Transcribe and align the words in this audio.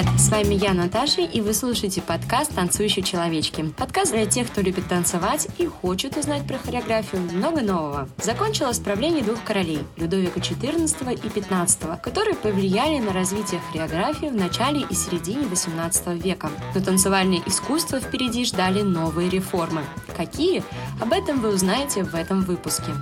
Привет! 0.00 0.20
С 0.20 0.30
вами 0.30 0.54
я, 0.54 0.72
Наташа, 0.72 1.20
и 1.20 1.40
вы 1.40 1.52
слушаете 1.52 2.00
подкаст 2.00 2.54
«Танцующие 2.54 3.04
человечки». 3.04 3.62
Подкаст 3.76 4.12
для 4.12 4.24
тех, 4.24 4.48
кто 4.50 4.62
любит 4.62 4.88
танцевать 4.88 5.48
и 5.58 5.66
хочет 5.66 6.16
узнать 6.16 6.46
про 6.46 6.56
хореографию 6.58 7.20
много 7.20 7.60
нового. 7.60 8.08
Закончилось 8.16 8.78
правление 8.78 9.22
двух 9.22 9.42
королей– 9.44 9.80
Людовика 9.96 10.40
XIV 10.40 11.14
и 11.14 11.28
XV, 11.28 12.00
которые 12.00 12.34
повлияли 12.34 12.98
на 12.98 13.12
развитие 13.12 13.60
хореографии 13.70 14.26
в 14.26 14.34
начале 14.34 14.86
и 14.88 14.94
середине 14.94 15.42
XVIII 15.42 16.18
века. 16.18 16.50
Но 16.74 16.80
танцевальное 16.80 17.42
искусство 17.46 18.00
впереди 18.00 18.46
ждали 18.46 18.80
новые 18.82 19.28
реформы. 19.28 19.82
Какие? 20.16 20.62
Об 21.00 21.12
этом 21.12 21.40
вы 21.40 21.50
узнаете 21.50 22.04
в 22.04 22.14
этом 22.14 22.42
выпуске. 22.42 22.92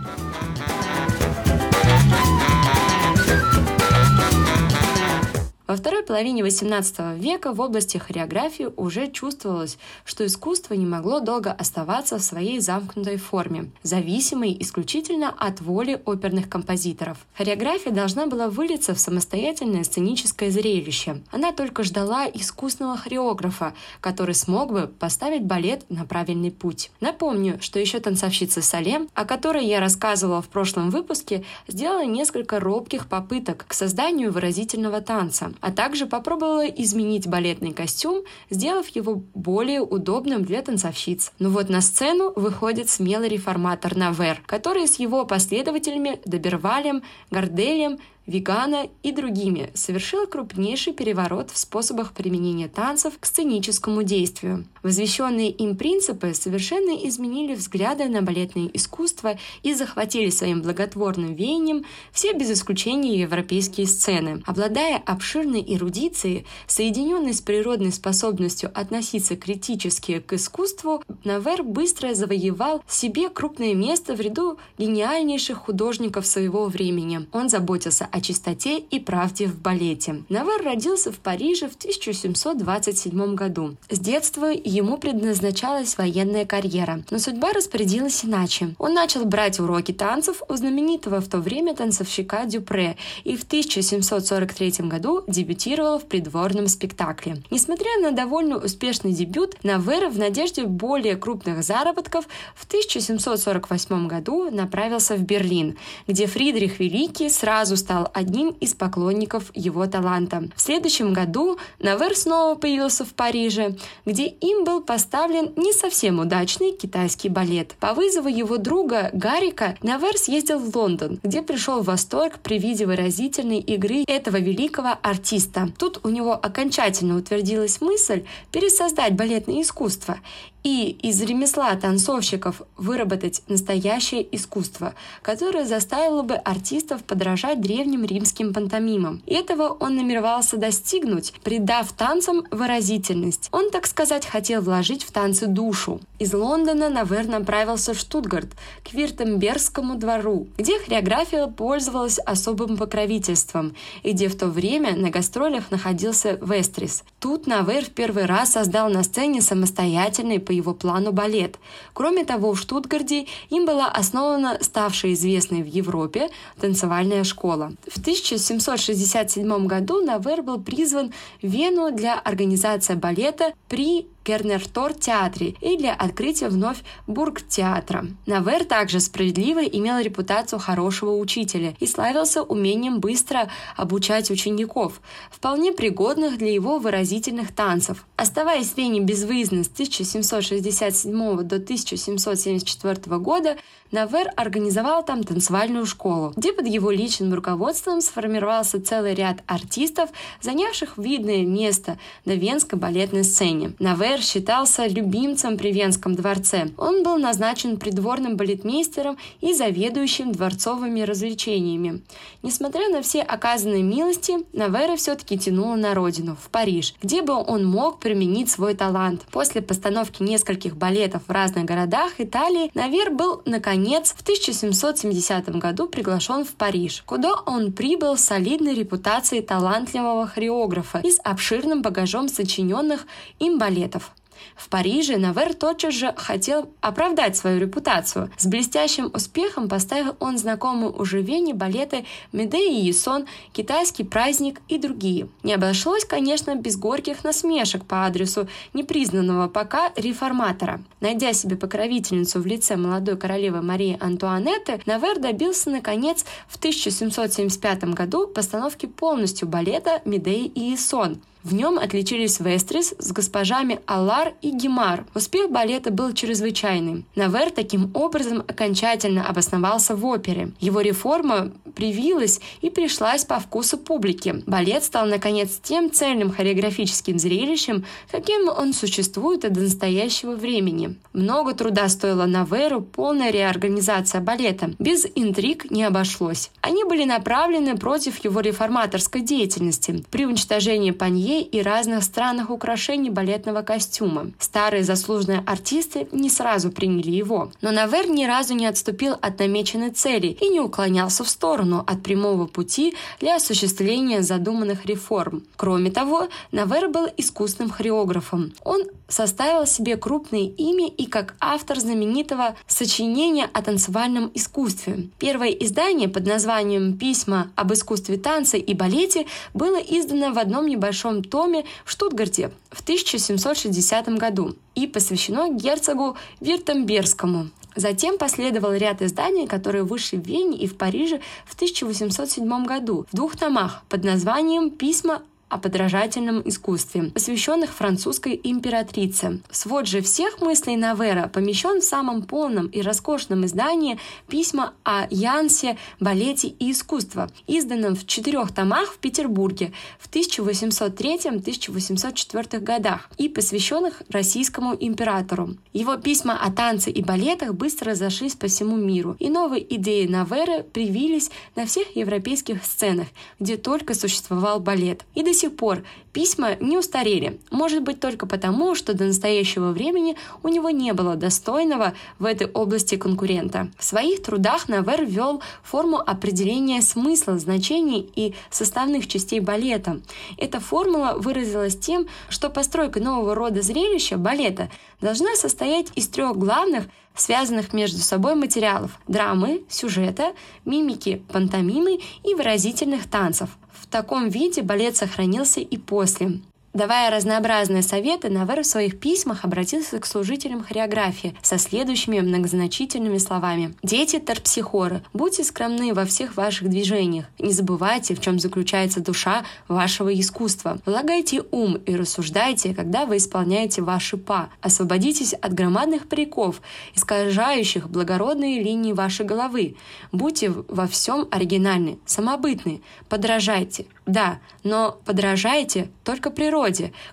Во 5.68 5.76
второй 5.76 6.02
половине 6.02 6.40
XVIII 6.40 7.18
века 7.18 7.52
в 7.52 7.60
области 7.60 7.98
хореографии 7.98 8.70
уже 8.78 9.10
чувствовалось, 9.10 9.76
что 10.06 10.24
искусство 10.24 10.72
не 10.72 10.86
могло 10.86 11.20
долго 11.20 11.52
оставаться 11.52 12.16
в 12.16 12.22
своей 12.22 12.58
замкнутой 12.58 13.18
форме, 13.18 13.70
зависимой 13.82 14.56
исключительно 14.60 15.28
от 15.28 15.60
воли 15.60 16.00
оперных 16.06 16.48
композиторов. 16.48 17.18
Хореография 17.36 17.92
должна 17.92 18.26
была 18.26 18.48
вылиться 18.48 18.94
в 18.94 18.98
самостоятельное 18.98 19.84
сценическое 19.84 20.50
зрелище. 20.50 21.20
Она 21.32 21.52
только 21.52 21.82
ждала 21.82 22.26
искусного 22.26 22.96
хореографа, 22.96 23.74
который 24.00 24.34
смог 24.34 24.72
бы 24.72 24.86
поставить 24.86 25.44
балет 25.44 25.84
на 25.90 26.06
правильный 26.06 26.50
путь. 26.50 26.90
Напомню, 27.00 27.58
что 27.60 27.78
еще 27.78 28.00
танцовщица 28.00 28.62
Салем, 28.62 29.10
о 29.12 29.26
которой 29.26 29.66
я 29.66 29.80
рассказывала 29.80 30.40
в 30.40 30.48
прошлом 30.48 30.88
выпуске, 30.88 31.44
сделала 31.66 32.06
несколько 32.06 32.58
робких 32.58 33.06
попыток 33.06 33.66
к 33.68 33.74
созданию 33.74 34.32
выразительного 34.32 35.02
танца 35.02 35.52
а 35.60 35.70
также 35.70 36.06
попробовала 36.06 36.66
изменить 36.66 37.26
балетный 37.26 37.72
костюм, 37.72 38.22
сделав 38.50 38.88
его 38.88 39.22
более 39.34 39.80
удобным 39.80 40.44
для 40.44 40.62
танцовщиц. 40.62 41.32
Но 41.38 41.50
вот 41.50 41.68
на 41.68 41.80
сцену 41.80 42.32
выходит 42.36 42.88
смелый 42.88 43.28
реформатор 43.28 43.96
Навер, 43.96 44.40
который 44.46 44.86
с 44.86 44.98
его 44.98 45.24
последователями 45.24 46.20
Добервалем, 46.24 47.02
Горделем, 47.30 47.98
Вигана 48.28 48.90
и 49.02 49.10
другими 49.10 49.70
совершила 49.72 50.26
крупнейший 50.26 50.92
переворот 50.92 51.50
в 51.50 51.56
способах 51.56 52.12
применения 52.12 52.68
танцев 52.68 53.14
к 53.18 53.24
сценическому 53.24 54.02
действию. 54.02 54.66
Возвещенные 54.82 55.50
им 55.50 55.76
принципы 55.76 56.34
совершенно 56.34 56.90
изменили 57.08 57.54
взгляды 57.54 58.04
на 58.04 58.20
балетное 58.20 58.70
искусство 58.74 59.38
и 59.62 59.72
захватили 59.72 60.28
своим 60.28 60.60
благотворным 60.60 61.34
веянием 61.34 61.86
все 62.12 62.34
без 62.34 62.50
исключения 62.50 63.18
европейские 63.18 63.86
сцены. 63.86 64.42
Обладая 64.44 64.98
обширной 64.98 65.64
эрудицией, 65.66 66.44
соединенной 66.66 67.32
с 67.32 67.40
природной 67.40 67.92
способностью 67.92 68.70
относиться 68.74 69.36
критически 69.36 70.20
к 70.20 70.34
искусству, 70.34 71.02
Навер 71.24 71.62
быстро 71.62 72.12
завоевал 72.12 72.84
себе 72.86 73.30
крупное 73.30 73.74
место 73.74 74.14
в 74.14 74.20
ряду 74.20 74.58
гениальнейших 74.76 75.56
художников 75.56 76.26
своего 76.26 76.66
времени. 76.66 77.26
Он 77.32 77.48
заботился 77.48 78.06
о 78.12 78.17
о 78.18 78.20
чистоте 78.20 78.78
и 78.78 78.98
правде 78.98 79.46
в 79.46 79.60
балете. 79.60 80.24
Навар 80.28 80.62
родился 80.62 81.12
в 81.12 81.18
Париже 81.18 81.68
в 81.68 81.76
1727 81.76 83.34
году. 83.34 83.76
С 83.88 83.98
детства 83.98 84.46
ему 84.46 84.98
предназначалась 84.98 85.96
военная 85.96 86.44
карьера, 86.44 87.02
но 87.10 87.18
судьба 87.18 87.52
распорядилась 87.52 88.24
иначе. 88.24 88.74
Он 88.78 88.92
начал 88.94 89.24
брать 89.24 89.60
уроки 89.60 89.92
танцев 89.92 90.42
у 90.48 90.54
знаменитого 90.54 91.20
в 91.20 91.28
то 91.28 91.38
время 91.38 91.74
танцовщика 91.74 92.44
Дюпре 92.44 92.96
и 93.24 93.36
в 93.36 93.44
1743 93.44 94.88
году 94.88 95.22
дебютировал 95.28 95.98
в 95.98 96.06
придворном 96.06 96.66
спектакле. 96.66 97.40
Несмотря 97.50 98.00
на 98.02 98.10
довольно 98.10 98.58
успешный 98.58 99.12
дебют, 99.12 99.56
Навер 99.62 100.08
в 100.08 100.18
надежде 100.18 100.64
более 100.64 101.16
крупных 101.16 101.62
заработков 101.62 102.26
в 102.56 102.66
1748 102.66 104.08
году 104.08 104.50
направился 104.50 105.14
в 105.14 105.22
Берлин, 105.22 105.76
где 106.08 106.26
Фридрих 106.26 106.80
Великий 106.80 107.28
сразу 107.28 107.76
стал 107.76 108.07
одним 108.12 108.50
из 108.60 108.74
поклонников 108.74 109.50
его 109.54 109.86
таланта. 109.86 110.48
В 110.56 110.60
следующем 110.60 111.12
году 111.12 111.58
Навер 111.78 112.16
снова 112.16 112.54
появился 112.54 113.04
в 113.04 113.14
Париже, 113.14 113.76
где 114.04 114.26
им 114.26 114.64
был 114.64 114.80
поставлен 114.80 115.52
не 115.56 115.72
совсем 115.72 116.18
удачный 116.18 116.72
китайский 116.72 117.28
балет. 117.28 117.74
По 117.80 117.94
вызову 117.94 118.28
его 118.28 118.56
друга 118.56 119.10
Гарика 119.12 119.76
Навер 119.82 120.16
съездил 120.16 120.58
в 120.58 120.76
Лондон, 120.76 121.18
где 121.22 121.42
пришел 121.42 121.82
в 121.82 121.86
восторг 121.86 122.38
при 122.42 122.58
виде 122.58 122.86
выразительной 122.86 123.58
игры 123.58 124.04
этого 124.06 124.36
великого 124.36 124.98
артиста. 125.02 125.72
Тут 125.78 126.00
у 126.04 126.08
него 126.08 126.32
окончательно 126.32 127.16
утвердилась 127.16 127.80
мысль 127.80 128.24
пересоздать 128.50 129.14
балетное 129.14 129.62
искусство 129.62 130.18
и 130.64 130.90
из 131.02 131.22
ремесла 131.22 131.74
танцовщиков 131.76 132.60
выработать 132.76 133.42
настоящее 133.48 134.26
искусство, 134.36 134.94
которое 135.22 135.64
заставило 135.64 136.22
бы 136.22 136.34
артистов 136.34 137.04
подражать 137.04 137.60
древним 137.60 137.87
римским 137.96 138.52
пантомимам. 138.52 139.22
И 139.26 139.34
этого 139.34 139.68
он 139.68 139.96
намеревался 139.96 140.56
достигнуть, 140.56 141.32
придав 141.44 141.92
танцам 141.92 142.44
выразительность. 142.50 143.48
Он, 143.52 143.70
так 143.70 143.86
сказать, 143.86 144.26
хотел 144.26 144.62
вложить 144.62 145.04
в 145.04 145.12
танцы 145.12 145.46
душу. 145.46 146.00
Из 146.18 146.34
Лондона 146.34 146.88
Навер 146.88 147.26
направился 147.26 147.94
в 147.94 147.98
Штутгарт, 147.98 148.48
к 148.84 148.92
Виртембергскому 148.92 149.96
двору, 149.96 150.48
где 150.56 150.78
хореография 150.78 151.46
пользовалась 151.46 152.18
особым 152.18 152.76
покровительством, 152.76 153.74
и 154.02 154.12
где 154.12 154.28
в 154.28 154.36
то 154.36 154.46
время 154.48 154.96
на 154.96 155.10
гастролях 155.10 155.70
находился 155.70 156.38
Вестрис. 156.42 157.04
Тут 157.20 157.46
Навер 157.46 157.84
в 157.84 157.90
первый 157.90 158.26
раз 158.26 158.52
создал 158.52 158.88
на 158.88 159.02
сцене 159.04 159.40
самостоятельный 159.40 160.40
по 160.40 160.50
его 160.50 160.74
плану 160.74 161.12
балет. 161.12 161.58
Кроме 161.92 162.24
того, 162.24 162.52
в 162.54 162.58
Штутгарде 162.58 163.26
им 163.50 163.64
была 163.64 163.86
основана 163.86 164.58
ставшая 164.60 165.12
известной 165.12 165.62
в 165.62 165.66
Европе 165.66 166.30
танцевальная 166.60 167.24
школа. 167.24 167.72
В 167.86 167.98
1767 167.98 169.66
году 169.66 170.04
Навер 170.04 170.42
был 170.42 170.60
призван 170.60 171.12
в 171.42 171.46
Вену 171.46 171.90
для 171.92 172.18
организации 172.18 172.94
балета 172.94 173.52
при 173.68 174.08
Кернертор 174.28 174.92
театре 174.92 175.54
и 175.62 175.78
для 175.78 175.94
открытия 175.94 176.48
вновь 176.48 176.76
Бургтеатра. 177.06 178.08
Навер 178.26 178.66
также 178.66 179.00
справедливо 179.00 179.60
имел 179.60 179.98
репутацию 180.00 180.58
хорошего 180.58 181.16
учителя 181.16 181.74
и 181.80 181.86
славился 181.86 182.42
умением 182.42 183.00
быстро 183.00 183.48
обучать 183.74 184.30
учеников, 184.30 185.00
вполне 185.30 185.72
пригодных 185.72 186.36
для 186.36 186.52
его 186.52 186.78
выразительных 186.78 187.54
танцев. 187.54 188.04
Оставаясь 188.16 188.72
в 188.72 188.76
Вене 188.76 189.00
безвыездно 189.00 189.64
с 189.64 189.68
1767 189.68 191.10
до 191.44 191.56
1774 191.56 193.16
года, 193.16 193.56
Навер 193.90 194.30
организовал 194.36 195.02
там 195.02 195.24
танцевальную 195.24 195.86
школу, 195.86 196.34
где 196.36 196.52
под 196.52 196.66
его 196.66 196.90
личным 196.90 197.32
руководством 197.32 198.02
сформировался 198.02 198.82
целый 198.82 199.14
ряд 199.14 199.38
артистов, 199.46 200.10
занявших 200.42 200.98
видное 200.98 201.46
место 201.46 201.98
на 202.26 202.32
венской 202.32 202.78
балетной 202.78 203.24
сцене. 203.24 203.72
Навер 203.78 204.17
считался 204.20 204.86
любимцем 204.86 205.56
при 205.56 205.72
Венском 205.72 206.14
дворце. 206.14 206.70
Он 206.76 207.02
был 207.02 207.18
назначен 207.18 207.76
придворным 207.76 208.36
балетмейстером 208.36 209.18
и 209.40 209.52
заведующим 209.52 210.32
дворцовыми 210.32 211.02
развлечениями. 211.02 212.02
Несмотря 212.42 212.88
на 212.88 213.02
все 213.02 213.22
оказанные 213.22 213.82
милости, 213.82 214.38
Навера 214.52 214.96
все-таки 214.96 215.38
тянула 215.38 215.76
на 215.76 215.94
родину, 215.94 216.36
в 216.40 216.50
Париж, 216.50 216.94
где 217.02 217.22
бы 217.22 217.34
он 217.34 217.64
мог 217.64 218.00
применить 218.00 218.50
свой 218.50 218.74
талант. 218.74 219.22
После 219.30 219.62
постановки 219.62 220.22
нескольких 220.22 220.76
балетов 220.76 221.22
в 221.26 221.30
разных 221.30 221.64
городах 221.64 222.12
Италии 222.18 222.70
Навер 222.74 223.10
был, 223.10 223.42
наконец, 223.44 224.14
в 224.16 224.22
1770 224.22 225.48
году 225.56 225.88
приглашен 225.88 226.44
в 226.44 226.52
Париж, 226.52 227.02
куда 227.06 227.34
он 227.46 227.72
прибыл 227.72 228.16
с 228.16 228.24
солидной 228.24 228.74
репутацией 228.74 229.42
талантливого 229.42 230.26
хореографа 230.26 231.00
и 231.04 231.10
с 231.10 231.20
обширным 231.24 231.82
багажом 231.82 232.28
сочиненных 232.28 233.06
им 233.38 233.58
балетов. 233.58 234.07
В 234.56 234.68
Париже 234.68 235.16
Навер 235.16 235.54
тотчас 235.54 235.94
же 235.94 236.12
хотел 236.16 236.68
оправдать 236.80 237.36
свою 237.36 237.60
репутацию. 237.60 238.30
С 238.36 238.46
блестящим 238.46 239.10
успехом 239.12 239.68
поставил 239.68 240.16
он 240.20 240.38
знакомые 240.38 240.90
уже 240.90 241.22
Вене 241.22 241.54
балеты 241.54 242.04
«Медея 242.32 242.70
и 242.70 242.86
Ясон», 242.86 243.26
«Китайский 243.52 244.04
праздник» 244.04 244.60
и 244.68 244.78
другие. 244.78 245.28
Не 245.42 245.54
обошлось, 245.54 246.04
конечно, 246.04 246.54
без 246.54 246.76
горьких 246.76 247.24
насмешек 247.24 247.84
по 247.84 248.06
адресу 248.06 248.48
непризнанного 248.74 249.48
пока 249.48 249.92
реформатора. 249.96 250.82
Найдя 251.00 251.32
себе 251.32 251.56
покровительницу 251.56 252.40
в 252.40 252.46
лице 252.46 252.76
молодой 252.76 253.16
королевы 253.16 253.62
Марии 253.62 253.96
Антуанетты, 254.00 254.80
Навер 254.86 255.18
добился, 255.18 255.70
наконец, 255.70 256.24
в 256.48 256.56
1775 256.56 257.84
году 257.94 258.26
постановки 258.26 258.86
полностью 258.86 259.48
балета 259.48 260.02
«Медея 260.04 260.48
и 260.48 260.60
Ясон», 260.70 261.20
В 261.44 261.54
нем 261.54 261.78
отличились 261.78 262.40
Вестрис 262.40 262.94
с 262.98 263.12
госпожами 263.12 263.80
Аллар 263.86 264.34
и 264.42 264.50
Гимар. 264.50 265.06
Успех 265.14 265.50
балета 265.50 265.90
был 265.90 266.12
чрезвычайный. 266.12 267.04
Навер 267.14 267.50
таким 267.50 267.90
образом 267.94 268.40
окончательно 268.40 269.26
обосновался 269.26 269.94
в 269.94 270.04
опере. 270.04 270.52
Его 270.60 270.80
реформа 270.80 271.52
привилась 271.76 272.40
и 272.60 272.70
пришлась 272.70 273.24
по 273.24 273.38
вкусу 273.38 273.78
публики. 273.78 274.42
Балет 274.46 274.82
стал, 274.82 275.06
наконец, 275.06 275.60
тем 275.62 275.92
цельным 275.92 276.32
хореографическим 276.32 277.18
зрелищем, 277.18 277.84
каким 278.10 278.48
он 278.48 278.72
существует 278.72 279.40
до 279.40 279.60
настоящего 279.60 280.32
времени. 280.32 280.96
Много 281.12 281.54
труда 281.54 281.88
стоила 281.88 282.26
Наверу 282.26 282.80
полная 282.80 283.30
реорганизация 283.30 284.20
балета. 284.20 284.72
Без 284.78 285.06
интриг 285.14 285.70
не 285.70 285.84
обошлось. 285.84 286.50
Они 286.60 286.84
были 286.84 287.04
направлены 287.04 287.76
против 287.76 288.24
его 288.24 288.40
реформаторской 288.40 289.20
деятельности 289.20 290.04
при 290.10 290.26
уничтожении 290.26 290.90
панье 290.90 291.37
и 291.42 291.62
разных 291.62 292.02
странных 292.04 292.50
украшений 292.50 293.10
балетного 293.10 293.62
костюма. 293.62 294.30
Старые 294.38 294.84
заслуженные 294.84 295.42
артисты 295.46 296.08
не 296.12 296.30
сразу 296.30 296.70
приняли 296.70 297.10
его. 297.10 297.50
Но 297.60 297.70
Навер 297.70 298.08
ни 298.08 298.24
разу 298.24 298.54
не 298.54 298.66
отступил 298.66 299.14
от 299.20 299.38
намеченной 299.38 299.90
цели 299.90 300.28
и 300.28 300.48
не 300.48 300.60
уклонялся 300.60 301.24
в 301.24 301.28
сторону 301.28 301.84
от 301.86 302.02
прямого 302.02 302.46
пути 302.46 302.94
для 303.20 303.36
осуществления 303.36 304.22
задуманных 304.22 304.86
реформ. 304.86 305.42
Кроме 305.56 305.90
того, 305.90 306.28
Навер 306.52 306.88
был 306.88 307.06
искусным 307.16 307.70
хореографом. 307.70 308.52
Он 308.64 308.82
составил 309.08 309.66
себе 309.66 309.96
крупное 309.96 310.42
имя 310.42 310.88
и 310.88 311.06
как 311.06 311.34
автор 311.40 311.80
знаменитого 311.80 312.56
сочинения 312.66 313.48
о 313.52 313.62
танцевальном 313.62 314.30
искусстве. 314.34 315.08
Первое 315.18 315.48
издание 315.48 316.08
под 316.08 316.26
названием 316.26 316.96
«Письма 316.96 317.50
об 317.56 317.72
искусстве 317.72 318.18
танца 318.18 318.56
и 318.56 318.74
балете» 318.74 319.26
было 319.54 319.78
издано 319.78 320.32
в 320.32 320.38
одном 320.38 320.66
небольшом 320.66 321.17
томе 321.22 321.64
в 321.84 321.90
Штутгарте 321.90 322.50
в 322.70 322.80
1760 322.80 324.08
году 324.18 324.56
и 324.74 324.86
посвящено 324.86 325.52
герцогу 325.52 326.16
Виртембергскому. 326.40 327.50
Затем 327.76 328.18
последовал 328.18 328.72
ряд 328.72 329.02
изданий, 329.02 329.46
которые 329.46 329.84
вышли 329.84 330.16
в 330.16 330.26
Вене 330.26 330.58
и 330.58 330.66
в 330.66 330.76
Париже 330.76 331.20
в 331.46 331.54
1807 331.54 332.66
году 332.66 333.06
в 333.12 333.16
двух 333.16 333.36
томах 333.36 333.82
под 333.88 334.04
названием 334.04 334.70
«Письма 334.70 335.22
о 335.48 335.58
подражательном 335.58 336.42
искусстве, 336.44 337.04
посвященных 337.14 337.72
французской 337.72 338.40
императрице. 338.42 339.40
Свод 339.50 339.86
же 339.86 340.02
всех 340.02 340.40
мыслей 340.40 340.76
Навера 340.76 341.28
помещен 341.28 341.80
в 341.80 341.84
самом 341.84 342.22
полном 342.22 342.66
и 342.66 342.82
роскошном 342.82 343.46
издании 343.46 343.98
«Письма 344.28 344.74
о 344.84 345.06
Янсе, 345.10 345.78
балете 346.00 346.48
и 346.48 346.72
искусство», 346.72 347.30
изданном 347.46 347.94
в 347.96 348.06
четырех 348.06 348.52
томах 348.52 348.92
в 348.92 348.98
Петербурге 348.98 349.72
в 349.98 350.10
1803-1804 350.10 352.60
годах 352.60 353.08
и 353.18 353.28
посвященных 353.28 354.02
российскому 354.10 354.76
императору. 354.78 355.56
Его 355.72 355.96
письма 355.96 356.38
о 356.40 356.52
танце 356.52 356.90
и 356.90 357.02
балетах 357.02 357.54
быстро 357.54 357.90
разошлись 357.92 358.34
по 358.34 358.46
всему 358.46 358.76
миру, 358.76 359.16
и 359.18 359.30
новые 359.30 359.74
идеи 359.76 360.06
Наверы 360.06 360.62
привились 360.62 361.30
на 361.56 361.64
всех 361.66 361.96
европейских 361.96 362.64
сценах, 362.64 363.08
где 363.40 363.56
только 363.56 363.94
существовал 363.94 364.60
балет. 364.60 365.04
И 365.14 365.22
до 365.22 365.32
сих 365.38 365.56
пор 365.56 365.84
письма 366.12 366.56
не 366.60 366.76
устарели. 366.76 367.40
Может 367.50 367.82
быть 367.82 368.00
только 368.00 368.26
потому, 368.26 368.74
что 368.74 368.94
до 368.94 369.04
настоящего 369.04 369.70
времени 369.70 370.16
у 370.42 370.48
него 370.48 370.70
не 370.70 370.92
было 370.92 371.14
достойного 371.14 371.94
в 372.18 372.24
этой 372.24 372.48
области 372.48 372.96
конкурента. 372.96 373.68
В 373.78 373.84
своих 373.84 374.22
трудах 374.22 374.68
Навер 374.68 375.04
ввел 375.04 375.42
форму 375.62 375.98
определения 375.98 376.82
смысла, 376.82 377.38
значений 377.38 378.10
и 378.16 378.34
составных 378.50 379.06
частей 379.06 379.40
балета. 379.40 380.00
Эта 380.36 380.60
формула 380.60 381.14
выразилась 381.16 381.78
тем, 381.78 382.06
что 382.28 382.50
постройка 382.50 383.00
нового 383.00 383.34
рода 383.34 383.62
зрелища 383.62 384.16
балета 384.16 384.70
должна 385.00 385.36
состоять 385.36 385.86
из 385.94 386.08
трех 386.08 386.36
главных 386.36 386.84
связанных 387.18 387.72
между 387.72 387.98
собой 387.98 388.34
материалов– 388.34 388.98
драмы, 389.08 389.62
сюжета, 389.68 390.32
мимики, 390.64 391.22
пантомимы 391.32 392.00
и 392.24 392.34
выразительных 392.34 393.08
танцев. 393.08 393.50
В 393.72 393.86
таком 393.86 394.28
виде 394.28 394.62
балет 394.62 394.96
сохранился 394.96 395.60
и 395.60 395.76
после. 395.76 396.40
Давая 396.74 397.10
разнообразные 397.10 397.82
советы, 397.82 398.28
Навер 398.28 398.62
в 398.62 398.66
своих 398.66 399.00
письмах 399.00 399.44
обратился 399.44 399.98
к 399.98 400.04
служителям 400.04 400.62
хореографии 400.62 401.34
со 401.42 401.56
следующими 401.56 402.20
многозначительными 402.20 403.16
словами. 403.16 403.74
«Дети 403.82 404.18
терпсихоры, 404.18 405.02
будьте 405.14 405.44
скромны 405.44 405.94
во 405.94 406.04
всех 406.04 406.36
ваших 406.36 406.68
движениях. 406.68 407.24
Не 407.38 407.52
забывайте, 407.52 408.14
в 408.14 408.20
чем 408.20 408.38
заключается 408.38 409.00
душа 409.00 409.44
вашего 409.66 410.12
искусства. 410.12 410.78
Влагайте 410.84 411.42
ум 411.50 411.76
и 411.76 411.96
рассуждайте, 411.96 412.74
когда 412.74 413.06
вы 413.06 413.16
исполняете 413.16 413.80
ваши 413.80 414.18
па. 414.18 414.50
Освободитесь 414.60 415.32
от 415.32 415.54
громадных 415.54 416.06
париков, 416.06 416.60
искажающих 416.94 417.88
благородные 417.88 418.62
линии 418.62 418.92
вашей 418.92 419.24
головы. 419.24 419.76
Будьте 420.12 420.50
во 420.50 420.86
всем 420.86 421.28
оригинальны, 421.30 421.98
самобытны, 422.04 422.82
подражайте. 423.08 423.86
Да, 424.04 424.38
но 424.64 424.98
подражайте 425.04 425.90
только 426.04 426.30
природе, 426.30 426.57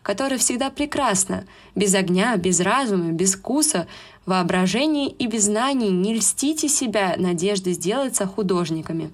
которая 0.02 0.40
всегда 0.40 0.70
прекрасна. 0.70 1.46
Без 1.76 1.94
огня, 1.96 2.36
без 2.38 2.60
разума, 2.60 3.12
без 3.12 3.36
вкуса, 3.36 3.88
воображения 4.26 5.10
и 5.10 5.28
без 5.28 5.44
знаний 5.46 5.92
не 5.92 6.16
льстите 6.16 6.68
себя 6.68 7.16
надежды 7.18 7.74
сделаться 7.74 8.26
художниками. 8.26 9.12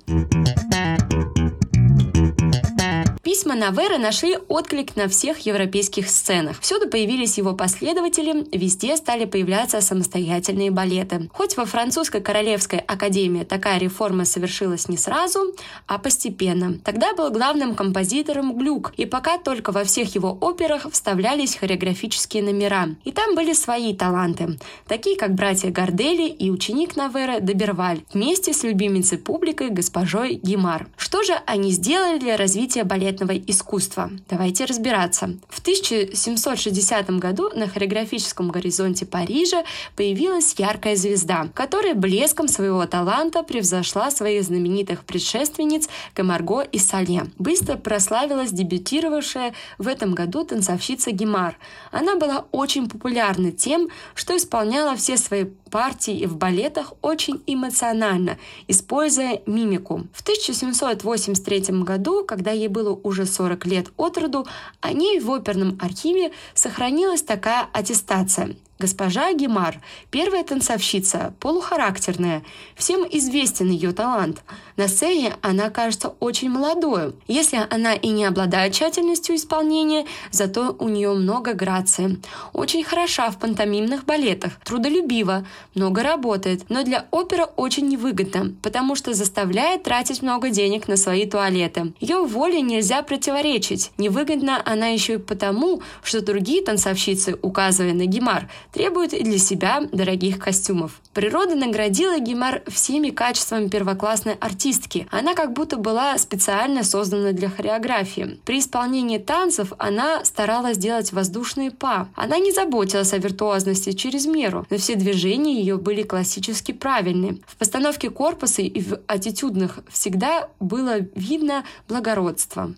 Письма 3.32 3.56
Навера 3.56 3.98
нашли 3.98 4.38
отклик 4.50 4.98
на 4.98 5.08
всех 5.08 5.46
европейских 5.46 6.10
сценах. 6.10 6.60
Всюду 6.60 6.90
появились 6.90 7.38
его 7.38 7.54
последователи, 7.54 8.46
везде 8.52 8.98
стали 8.98 9.24
появляться 9.24 9.80
самостоятельные 9.80 10.70
балеты. 10.70 11.30
Хоть 11.32 11.56
во 11.56 11.64
французской 11.64 12.20
королевской 12.20 12.80
академии 12.80 13.46
такая 13.46 13.80
реформа 13.80 14.26
совершилась 14.26 14.90
не 14.90 14.98
сразу, 14.98 15.56
а 15.88 15.98
постепенно. 15.98 16.78
Тогда 16.84 17.14
был 17.14 17.32
главным 17.32 17.74
композитором 17.74 18.58
Глюк, 18.58 18.92
и 18.98 19.06
пока 19.06 19.38
только 19.38 19.72
во 19.72 19.86
всех 19.86 20.14
его 20.14 20.38
операх 20.42 20.92
вставлялись 20.92 21.56
хореографические 21.56 22.44
номера. 22.44 22.90
И 23.06 23.14
там 23.14 23.36
были 23.36 23.54
свои 23.54 23.96
таланты, 23.96 24.60
такие 24.90 25.16
как 25.16 25.36
братья 25.36 25.72
Гардели 25.72 26.28
и 26.28 26.52
ученик 26.52 26.98
Навера 26.98 27.40
Доберваль, 27.40 28.02
вместе 28.14 28.52
с 28.52 28.64
любимицей 28.64 29.20
публикой 29.20 29.70
госпожой 29.70 30.34
Гимар. 30.34 30.90
Что 30.98 31.24
же 31.24 31.40
они 31.46 31.72
сделали 31.72 32.20
для 32.20 32.36
развития 32.36 32.84
балетного 32.84 33.21
балетного 33.22 33.34
искусства. 33.48 34.12
Давайте 34.30 34.66
разбираться. 34.66 35.38
В 35.50 35.60
1760 35.60 37.10
году 37.20 37.50
на 37.56 37.68
хореографическом 37.68 38.50
горизонте 38.50 39.06
Парижа 39.06 39.64
появилась 39.96 40.56
яркая 40.58 40.96
звезда, 40.96 41.48
которая 41.54 41.96
блеском 41.96 42.48
своего 42.48 42.86
таланта 42.86 43.44
превзошла 43.44 44.12
своих 44.12 44.44
знаменитых 44.44 45.04
предшественниц 45.06 45.88
Камарго 46.14 46.62
и 46.62 46.78
Сале. 46.78 47.26
Быстро 47.38 47.78
прославилась 47.78 48.52
дебютировавшая 48.52 49.54
в 49.78 49.88
этом 49.88 50.14
году 50.14 50.44
танцовщица 50.44 51.12
Гимар. 51.12 51.58
Она 51.92 52.16
была 52.16 52.46
очень 52.52 52.90
популярна 52.90 53.52
тем, 53.52 53.90
что 54.16 54.36
исполняла 54.36 54.96
все 54.96 55.18
свои 55.18 55.46
партии 55.72 56.26
в 56.26 56.36
балетах 56.36 56.94
очень 57.02 57.42
эмоционально, 57.48 58.38
используя 58.68 59.42
мимику. 59.46 60.04
В 60.14 60.22
1783 60.22 61.84
году, 61.84 62.26
когда 62.26 62.52
ей 62.52 62.68
было 62.68 62.94
уже 63.04 63.11
40 63.14 63.66
лет 63.66 63.88
от 63.98 64.18
роду, 64.18 64.48
о 64.80 64.94
ней 64.94 65.20
в 65.20 65.32
оперном 65.32 65.78
архиве 65.82 66.32
сохранилась 66.54 67.22
такая 67.22 67.68
аттестация– 67.74 68.56
Госпожа 68.82 69.32
Гемар– 69.34 69.80
первая 70.10 70.44
танцовщица, 70.44 71.36
полухарактерная. 71.40 72.42
Всем 72.76 73.06
известен 73.12 73.70
ее 73.70 73.92
талант. 73.92 74.42
На 74.76 74.88
сцене 74.88 75.36
она 75.44 75.70
кажется 75.70 76.16
очень 76.20 76.50
молодой. 76.50 77.14
Если 77.28 77.60
она 77.70 77.94
и 77.94 78.08
не 78.08 78.26
обладает 78.26 78.74
тщательностью 78.74 79.36
исполнения, 79.36 80.08
зато 80.32 80.76
у 80.80 80.90
нее 80.90 81.14
много 81.14 81.54
грации. 81.54 82.20
Очень 82.54 82.84
хороша 82.84 83.30
в 83.30 83.38
пантомимных 83.38 84.06
балетах, 84.06 84.54
трудолюбива, 84.64 85.46
много 85.76 86.02
работает, 86.02 86.64
но 86.70 86.82
для 86.82 87.06
оперы 87.12 87.44
очень 87.56 87.88
невыгодно, 87.88 88.56
потому 88.64 88.96
что 88.96 89.14
заставляет 89.14 89.84
тратить 89.84 90.24
много 90.24 90.50
денег 90.50 90.88
на 90.88 90.98
свои 90.98 91.28
туалеты. 91.28 91.94
Ее 92.00 92.26
воле 92.26 92.62
нельзя 92.62 93.04
противоречить. 93.04 93.92
Невыгодна 94.00 94.60
она 94.66 94.88
еще 94.88 95.14
и 95.14 95.18
потому, 95.20 95.84
что 96.02 96.22
другие 96.22 96.64
танцовщицы, 96.64 97.38
указывая 97.44 97.94
на 97.94 98.08
Гемар, 98.08 98.50
требует 98.72 99.14
и 99.14 99.24
для 99.24 99.38
себя 99.38 99.82
дорогих 99.92 100.40
костюмов. 100.40 101.02
Природа 101.14 101.56
наградила 101.56 102.20
Гимар 102.20 102.64
всеми 102.68 103.10
качествами 103.10 103.68
первоклассной 103.68 104.36
артистки. 104.36 105.08
Она 105.12 105.34
как 105.34 105.54
будто 105.54 105.78
была 105.78 106.18
специально 106.18 106.84
создана 106.84 107.32
для 107.32 107.50
хореографии. 107.50 108.40
При 108.46 108.60
исполнении 108.60 109.18
танцев 109.18 109.74
она 109.78 110.24
старалась 110.24 110.78
делать 110.78 111.12
воздушные 111.12 111.72
па. 111.72 112.10
Она 112.16 112.38
не 112.40 112.52
заботилась 112.52 113.14
о 113.14 113.18
виртуозности 113.18 113.92
через 113.92 114.26
меру, 114.26 114.66
но 114.70 114.78
все 114.78 114.96
движения 114.96 115.60
ее 115.60 115.78
были 115.78 116.04
классически 116.04 116.72
правильны. 116.72 117.40
В 117.46 117.58
постановке 117.58 118.10
корпуса 118.10 118.62
и 118.62 118.82
в 118.82 119.00
аттитюдных 119.08 119.80
всегда 119.90 120.50
было 120.60 121.00
видно 121.16 121.64
благородство. 121.88 122.74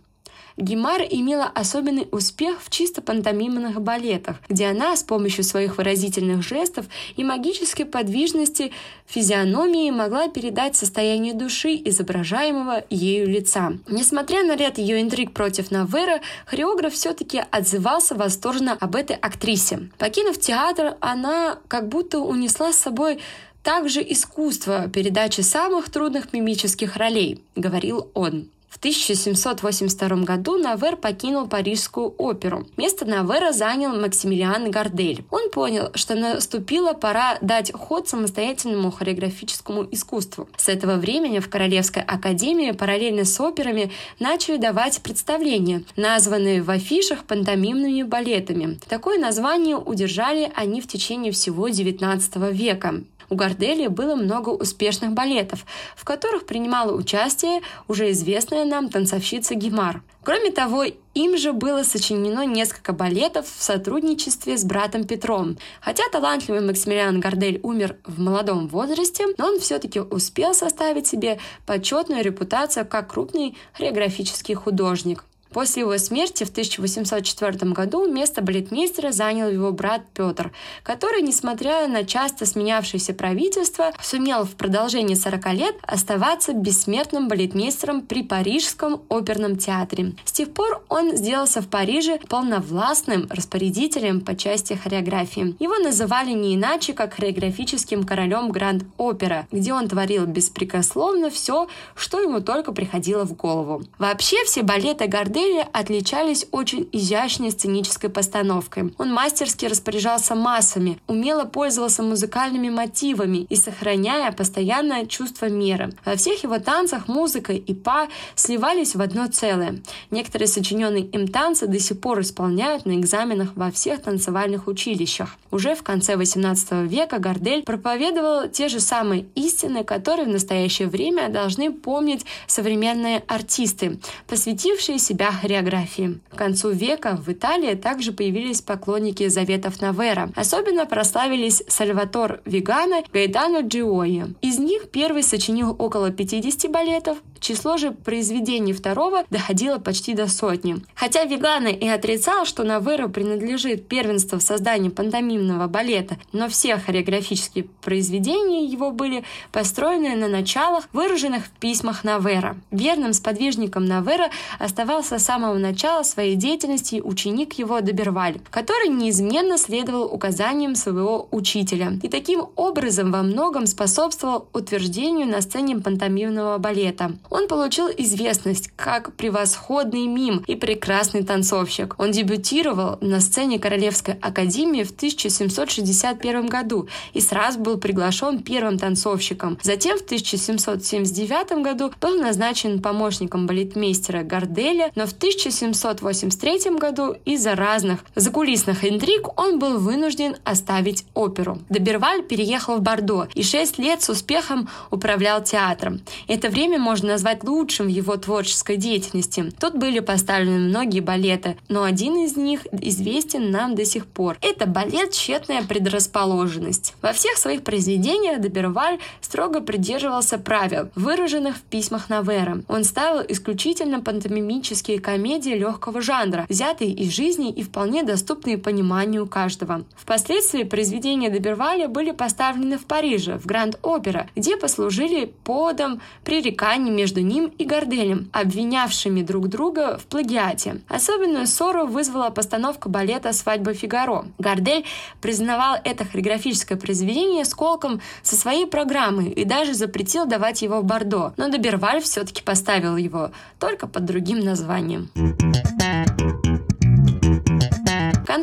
Гимар 0.57 1.01
имела 1.09 1.45
особенный 1.45 2.07
успех 2.11 2.61
в 2.61 2.69
чисто 2.69 3.01
пантомимных 3.01 3.81
балетах, 3.81 4.37
где 4.49 4.67
она 4.67 4.95
с 4.95 5.03
помощью 5.03 5.43
своих 5.43 5.77
выразительных 5.77 6.43
жестов 6.43 6.85
и 7.15 7.23
магической 7.23 7.85
подвижности 7.85 8.71
физиономии 9.05 9.89
могла 9.91 10.27
передать 10.27 10.75
состояние 10.75 11.33
души 11.33 11.75
изображаемого 11.85 12.83
ею 12.89 13.27
лица. 13.27 13.73
Несмотря 13.87 14.43
на 14.43 14.55
ряд 14.55 14.77
ее 14.77 15.01
интриг 15.01 15.33
против 15.33 15.71
Навера, 15.71 16.21
хореограф 16.45 16.93
все-таки 16.93 17.43
отзывался 17.51 18.15
восторженно 18.15 18.73
об 18.73 18.95
этой 18.95 19.15
актрисе. 19.15 19.89
Покинув 19.97 20.39
театр, 20.39 20.97
она 20.99 21.59
как 21.67 21.87
будто 21.87 22.19
унесла 22.19 22.73
с 22.73 22.77
собой 22.77 23.19
также 23.63 24.01
искусство 24.01 24.89
передачи 24.89 25.41
самых 25.41 25.89
трудных 25.89 26.33
мимических 26.33 26.97
ролей, 26.97 27.41
говорил 27.55 28.11
он. 28.13 28.49
В 28.73 28.77
1782 28.77 30.23
году 30.23 30.57
Навер 30.57 30.95
покинул 30.95 31.47
Парижскую 31.47 32.15
оперу. 32.17 32.65
Место 32.75 33.05
Навера 33.05 33.51
занял 33.51 33.95
Максимилиан 33.95 34.71
Гардель. 34.71 35.23
Он 35.29 35.51
понял, 35.51 35.91
что 35.93 36.15
наступила 36.15 36.93
пора 36.93 37.37
дать 37.41 37.71
ход 37.71 38.09
самостоятельному 38.09 38.89
хореографическому 38.89 39.87
искусству. 39.91 40.49
С 40.57 40.69
этого 40.69 40.95
времени 40.95 41.37
в 41.37 41.51
Королевской 41.51 42.01
академии 42.01 42.71
параллельно 42.71 43.25
с 43.25 43.39
операми 43.39 43.91
начали 44.17 44.57
давать 44.57 45.01
представления, 45.03 45.83
названные 45.95 46.63
в 46.63 46.71
афишах 46.71 47.25
пантомимными 47.25 48.01
балетами. 48.01 48.79
Такое 48.89 49.19
название 49.19 49.77
удержали 49.77 50.51
они 50.55 50.81
в 50.81 50.87
течение 50.87 51.31
всего 51.31 51.69
XIX 51.69 52.51
века. 52.51 53.03
У 53.33 53.35
Гордели 53.35 53.87
было 53.87 54.13
много 54.13 54.49
успешных 54.49 55.13
балетов, 55.13 55.65
в 55.95 56.05
которых 56.05 56.45
принимала 56.45 56.95
участие 56.95 57.61
уже 57.87 58.11
известная 58.11 58.63
нам 58.63 58.89
танцовщица 58.89 59.55
Гимар. 59.55 60.03
Кроме 60.21 60.51
того, 60.51 60.83
им 61.15 61.35
же 61.39 61.51
было 61.51 61.81
сочинено 61.81 62.45
несколько 62.45 62.93
балетов 62.93 63.47
в 63.47 63.63
сотрудничестве 63.63 64.55
с 64.55 64.63
братом 64.63 65.05
Петром. 65.05 65.57
Хотя 65.81 66.03
талантливый 66.11 66.61
Максимилиан 66.61 67.19
Гордель 67.19 67.59
умер 67.63 67.97
в 68.05 68.19
молодом 68.21 68.67
возрасте, 68.67 69.25
но 69.39 69.47
он 69.47 69.59
все-таки 69.59 69.99
успел 69.99 70.53
составить 70.53 71.07
себе 71.07 71.39
почетную 71.65 72.23
репутацию 72.23 72.85
как 72.85 73.11
крупный 73.11 73.57
хореографический 73.73 74.53
художник. 74.53 75.25
После 75.53 75.81
его 75.81 75.95
смерти 75.99 76.43
в 76.45 76.49
1804 76.49 77.71
году 77.71 78.11
место 78.11 78.41
балетмейстера 78.41 79.11
занял 79.11 79.49
его 79.49 79.71
брат 79.71 80.01
Петр, 80.15 80.51
который, 80.81 81.21
несмотря 81.21 81.87
на 81.87 82.03
часто 82.05 82.47
сменявшееся 82.47 83.13
правительство, 83.13 83.91
сумел 84.01 84.45
в 84.45 84.55
продолжении 84.55 85.13
40 85.13 85.53
лет 85.53 85.75
оставаться 85.83 86.53
бессмертным 86.53 87.27
балетмейстером 87.27 88.01
при 88.01 88.23
Парижском 88.23 89.03
оперном 89.09 89.57
театре. 89.57 90.13
С 90.25 90.31
тех 90.31 90.51
пор 90.51 90.83
он 90.89 91.15
сделался 91.15 91.61
в 91.61 91.67
Париже 91.67 92.19
полновластным 92.27 93.27
распорядителем 93.29 94.21
по 94.21 94.35
части 94.35 94.73
хореографии. 94.73 95.55
Его 95.59 95.77
называли 95.77 96.31
не 96.31 96.55
иначе, 96.55 96.93
как 96.93 97.13
хореографическим 97.13 98.05
королем 98.05 98.51
Гранд-опера, 98.51 99.47
где 99.51 99.73
он 99.73 99.87
творил 99.87 100.25
беспрекословно 100.25 101.29
все, 101.29 101.67
что 101.95 102.19
ему 102.19 102.41
только 102.41 102.71
приходило 102.71 103.23
в 103.23 103.35
голову. 103.35 103.83
Вообще 103.99 104.43
все 104.45 104.63
балеты 104.63 105.07
Горде 105.07 105.42
Рафаэля 105.43 105.67
отличались 105.73 106.47
очень 106.51 106.87
изящной 106.93 107.51
сценической 107.51 108.09
постановкой. 108.09 108.93
Он 108.97 109.11
мастерски 109.11 109.65
распоряжался 109.65 110.35
массами, 110.35 110.99
умело 111.07 111.43
пользовался 111.43 112.01
музыкальными 112.01 112.69
мотивами 112.69 113.39
и 113.49 113.55
сохраняя 113.55 114.31
постоянное 114.31 115.05
чувство 115.05 115.47
меры. 115.47 115.93
Во 116.05 116.15
всех 116.15 116.43
его 116.43 116.59
танцах 116.59 117.09
музыка 117.09 117.51
и 117.51 117.73
па 117.73 118.07
сливались 118.35 118.95
в 118.95 119.01
одно 119.01 119.27
целое. 119.27 119.81
Некоторые 120.11 120.47
сочиненные 120.47 121.03
им 121.03 121.27
танцы 121.27 121.67
до 121.67 121.79
сих 121.79 121.99
пор 121.99 122.21
исполняют 122.21 122.85
на 122.85 122.97
экзаменах 122.97 123.49
во 123.55 123.69
всех 123.69 124.01
танцевальных 124.01 124.67
училищах. 124.67 125.35
Уже 125.51 125.75
в 125.75 125.83
конце 125.83 126.13
XVIII 126.13 126.87
века 126.87 127.19
Гордель 127.19 127.63
проповедовал 127.63 128.47
те 128.47 128.69
же 128.69 128.79
самые 128.79 129.25
истины, 129.35 129.83
которые 129.83 130.25
в 130.25 130.31
настоящее 130.31 130.87
время 130.87 131.27
должны 131.29 131.71
помнить 131.71 132.25
современные 132.47 133.23
артисты, 133.27 133.99
посвятившие 134.27 134.99
себя 134.99 135.32
хореографии. 135.33 136.19
К 136.29 136.35
концу 136.35 136.71
века 136.71 137.17
в 137.17 137.29
Италии 137.31 137.75
также 137.75 138.11
появились 138.11 138.61
поклонники 138.61 139.27
заветов 139.27 139.81
Навера. 139.81 140.31
Особенно 140.35 140.85
прославились 140.85 141.63
Сальватор 141.67 142.41
Вигана 142.45 143.01
и 143.01 143.11
Гайдано 143.11 143.61
Джиои. 143.61 144.35
Из 144.41 144.59
них 144.59 144.89
первый 144.91 145.23
сочинил 145.23 145.75
около 145.77 146.11
50 146.11 146.71
балетов, 146.71 147.17
число 147.43 147.77
же 147.77 147.91
произведений 147.91 148.73
второго 148.73 149.25
доходило 149.29 149.77
почти 149.77 150.13
до 150.13 150.27
сотни. 150.27 150.77
Хотя 150.95 151.25
Вигана 151.25 151.67
и 151.67 151.87
отрицал, 151.87 152.45
что 152.45 152.63
Наверу 152.63 153.09
принадлежит 153.09 153.87
первенство 153.87 154.39
в 154.39 154.43
создании 154.43 154.89
пантомимного 154.89 155.67
балета, 155.67 156.17
но 156.31 156.47
все 156.47 156.77
хореографические 156.77 157.65
произведения 157.81 158.65
его 158.65 158.91
были 158.91 159.23
построены 159.51 160.15
на 160.15 160.27
началах, 160.27 160.87
выраженных 160.93 161.45
в 161.45 161.51
письмах 161.51 162.03
Навера. 162.03 162.55
Верным 162.71 163.13
сподвижником 163.13 163.85
Навера 163.85 164.29
оставался 164.59 165.19
с 165.19 165.25
самого 165.25 165.57
начала 165.57 166.03
своей 166.03 166.35
деятельности 166.35 167.01
ученик 167.03 167.53
его 167.53 167.81
Доберваль, 167.81 168.39
который 168.49 168.87
неизменно 168.87 169.57
следовал 169.57 170.05
указаниям 170.05 170.75
своего 170.75 171.27
учителя 171.31 171.91
и 172.01 172.07
таким 172.07 172.45
образом 172.55 173.11
во 173.11 173.21
многом 173.21 173.67
способствовал 173.67 174.47
утверждению 174.53 175.27
на 175.27 175.41
сцене 175.41 175.75
пантомимного 175.77 176.57
балета. 176.57 177.11
Он 177.33 177.47
получил 177.47 177.87
известность 177.97 178.69
как 178.75 179.15
превосходный 179.15 180.05
мим 180.05 180.43
и 180.45 180.55
прекрасный 180.55 181.23
танцовщик. 181.23 181.95
Он 181.97 182.11
дебютировал 182.11 182.99
на 183.01 183.19
сцене 183.19 183.57
Королевской 183.57 184.13
академии 184.21 184.83
в 184.83 184.91
1761 184.91 186.45
году 186.45 186.87
и 187.13 187.21
сразу 187.21 187.59
был 187.59 187.77
приглашен 187.77 188.43
первым 188.43 188.77
танцовщиком. 188.77 189.57
Затем 189.63 189.97
в 189.97 190.03
1779 190.03 191.63
году 191.63 191.91
был 191.99 192.21
назначен 192.21 192.83
помощником 192.83 193.47
балетмейстера 193.47 194.21
Гарделя, 194.21 194.91
но 194.93 195.07
в 195.07 195.13
в 195.13 195.17
1783 195.17 196.77
году 196.77 197.15
из-за 197.23 197.55
разных 197.55 197.99
закулисных 198.15 198.83
интриг 198.83 199.39
он 199.39 199.59
был 199.59 199.79
вынужден 199.79 200.35
оставить 200.43 201.05
оперу. 201.13 201.59
Доберваль 201.69 202.23
переехал 202.23 202.77
в 202.77 202.81
Бордо 202.81 203.27
и 203.33 203.43
шесть 203.43 203.77
лет 203.77 204.01
с 204.01 204.09
успехом 204.09 204.69
управлял 204.91 205.43
театром. 205.43 206.01
Это 206.27 206.49
время 206.49 206.77
можно 206.77 207.17
назвать 207.23 207.45
лучшим 207.45 207.85
в 207.85 207.89
его 207.89 208.17
творческой 208.17 208.75
деятельности. 208.75 209.53
Тут 209.57 209.75
были 209.75 209.99
поставлены 209.99 210.59
многие 210.59 210.99
балеты, 210.99 211.55
но 211.69 211.83
один 211.83 212.17
из 212.17 212.35
них 212.35 212.67
известен 212.73 213.49
нам 213.49 213.75
до 213.75 213.85
сих 213.85 214.05
пор. 214.07 214.37
Это 214.41 214.65
балет 214.65 215.11
«Тщетная 215.11 215.63
предрасположенность». 215.63 216.95
Во 217.01 217.13
всех 217.13 217.37
своих 217.37 217.63
произведениях 217.63 218.41
Доберваль 218.41 218.99
строго 219.21 219.61
придерживался 219.61 220.37
правил, 220.37 220.89
выраженных 220.95 221.55
в 221.55 221.61
письмах 221.61 222.09
Навера. 222.09 222.61
Он 222.67 222.83
ставил 222.83 223.23
исключительно 223.25 224.01
пантомимические 224.01 224.99
комедии 224.99 225.51
легкого 225.51 226.01
жанра, 226.01 226.45
взятые 226.49 226.91
из 226.91 227.13
жизни 227.13 227.51
и 227.51 227.63
вполне 227.63 228.03
доступные 228.03 228.57
пониманию 228.57 229.27
каждого. 229.27 229.85
Впоследствии 229.95 230.63
произведения 230.63 231.29
Доберваля 231.29 231.87
были 231.87 232.11
поставлены 232.11 232.77
в 232.77 232.85
Париже, 232.85 233.37
в 233.37 233.45
Гранд-Опера, 233.45 234.27
где 234.35 234.57
послужили 234.57 235.31
поводом 235.45 236.01
пререканий 236.25 236.91
между 236.91 237.12
ним 237.21 237.51
и 237.57 237.65
Горделем, 237.65 238.29
обвинявшими 238.31 239.21
друг 239.21 239.47
друга 239.47 239.97
в 239.97 240.05
плагиате. 240.05 240.81
Особенную 240.87 241.47
ссору 241.47 241.85
вызвала 241.85 242.29
постановка 242.29 242.89
балета 242.89 243.33
«Свадьба 243.33 243.73
Фигаро». 243.73 244.25
Гордель 244.39 244.85
признавал 245.21 245.77
это 245.83 246.05
хореографическое 246.05 246.77
произведение 246.77 247.45
сколком 247.45 248.01
со 248.21 248.35
своей 248.35 248.65
программы 248.65 249.29
и 249.29 249.45
даже 249.45 249.73
запретил 249.73 250.25
давать 250.25 250.61
его 250.61 250.81
в 250.81 250.85
Бордо, 250.85 251.33
но 251.37 251.49
Доберваль 251.49 252.01
все-таки 252.01 252.41
поставил 252.41 252.97
его, 252.97 253.31
только 253.59 253.87
под 253.87 254.05
другим 254.05 254.39
названием 254.39 255.09